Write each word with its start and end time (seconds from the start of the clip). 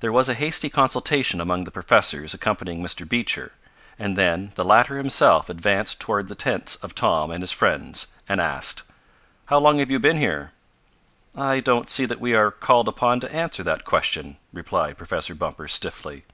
There 0.00 0.12
was 0.12 0.28
a 0.28 0.34
hasty 0.34 0.68
consultation 0.68 1.40
among 1.40 1.64
the 1.64 1.70
professors 1.70 2.34
accompanying 2.34 2.82
Mr. 2.82 3.08
Beecher, 3.08 3.52
and 3.98 4.14
then 4.14 4.52
the 4.54 4.66
latter 4.66 4.98
himself 4.98 5.48
advanced 5.48 5.98
toward 5.98 6.28
the 6.28 6.34
tents 6.34 6.76
of 6.82 6.94
Tom 6.94 7.30
and 7.30 7.42
his 7.42 7.52
friends 7.52 8.08
and 8.28 8.38
asked: 8.38 8.82
"How 9.46 9.56
long 9.58 9.78
have 9.78 9.90
you 9.90 9.98
been 9.98 10.18
here?" 10.18 10.52
"I 11.38 11.60
don't 11.60 11.88
see 11.88 12.04
that 12.04 12.20
we 12.20 12.34
are 12.34 12.50
called 12.50 12.86
upon 12.86 13.18
to 13.20 13.32
answer 13.32 13.62
that 13.62 13.86
question," 13.86 14.36
replied 14.52 14.98
Professor 14.98 15.34
Bumper 15.34 15.68
stiffly. 15.68 16.24